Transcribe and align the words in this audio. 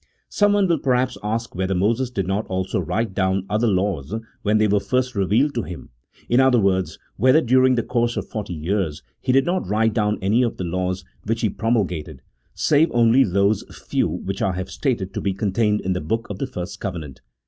Someone 0.29 0.67
will 0.67 0.79
perhaps 0.79 1.15
ask 1.21 1.53
whether 1.53 1.75
Moses 1.75 2.09
did 2.09 2.25
not 2.25 2.47
also 2.47 2.79
write 2.79 3.13
down 3.13 3.45
other 3.51 3.67
laws 3.67 4.15
when 4.41 4.57
they 4.57 4.67
were 4.67 4.79
first 4.79 5.13
revealed 5.13 5.53
to 5.53 5.61
him— 5.61 5.89
in 6.27 6.39
other 6.39 6.59
words, 6.59 6.97
whether, 7.17 7.39
during 7.39 7.75
the 7.75 7.83
course 7.83 8.17
of 8.17 8.27
forty 8.27 8.55
years, 8.55 9.03
he 9.19 9.31
did 9.31 9.45
not 9.45 9.67
write 9.67 9.93
down 9.93 10.17
any 10.19 10.41
of 10.41 10.57
the 10.57 10.63
laws 10.63 11.05
which 11.25 11.41
he 11.41 11.51
promul 11.51 11.85
gated, 11.87 12.23
save 12.55 12.89
only 12.95 13.23
those 13.23 13.63
few 13.87 14.09
which 14.09 14.41
I 14.41 14.53
have 14.53 14.71
stated 14.71 15.13
to 15.13 15.21
be 15.21 15.35
contained 15.35 15.81
in 15.81 15.93
the 15.93 16.01
book 16.01 16.31
of 16.31 16.39
the 16.39 16.47
first 16.47 16.79
covenant. 16.79 17.21